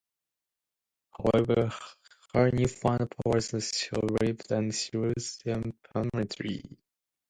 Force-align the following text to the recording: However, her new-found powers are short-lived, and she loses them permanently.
However, 1.15 1.71
her 2.33 2.49
new-found 2.49 3.11
powers 3.23 3.53
are 3.53 3.61
short-lived, 3.61 4.51
and 4.51 4.73
she 4.73 4.97
loses 4.97 5.37
them 5.45 5.73
permanently. 5.93 6.63